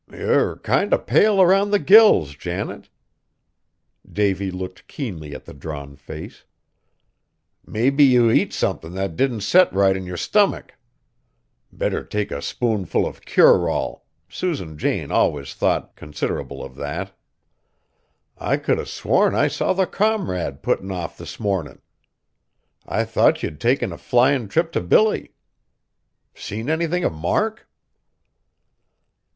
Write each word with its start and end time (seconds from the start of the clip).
"Yer 0.11 0.55
kinder 0.63 0.97
pale 0.97 1.45
round 1.45 1.71
the 1.71 1.77
gills, 1.77 2.35
Janet." 2.35 2.89
Davy 4.11 4.49
looked 4.49 4.87
keenly 4.87 5.35
at 5.35 5.45
the 5.45 5.53
drawn 5.53 5.95
face. 5.95 6.43
"Maybe 7.67 8.03
ye 8.05 8.31
eat 8.33 8.51
somethin' 8.51 8.95
that 8.95 9.15
didn't 9.15 9.41
set 9.41 9.71
right 9.71 9.95
on 9.95 10.07
yer 10.07 10.17
stummick. 10.17 10.71
Better 11.71 12.03
take 12.03 12.31
a 12.31 12.41
spoonful 12.41 13.05
of 13.05 13.23
Cure 13.25 13.69
All, 13.69 14.07
Susan 14.27 14.75
Jane 14.75 15.11
allus 15.11 15.53
thought 15.53 15.95
considerable 15.95 16.63
of 16.63 16.75
that. 16.77 17.15
I 18.39 18.57
could 18.57 18.79
'a' 18.79 18.87
sworn 18.87 19.35
I 19.35 19.47
saw 19.49 19.71
the 19.71 19.85
Comrade 19.85 20.63
puttin' 20.63 20.89
off 20.91 21.15
this 21.15 21.39
mornin'. 21.39 21.79
I 22.87 23.03
thought 23.03 23.43
ye'd 23.43 23.59
taken 23.61 23.93
a 23.93 23.99
flyin' 23.99 24.47
trip 24.47 24.71
to 24.71 24.81
Billy. 24.81 25.35
Seen 26.33 26.71
anythin' 26.71 27.03
of 27.03 27.13
Mark?" 27.13 27.69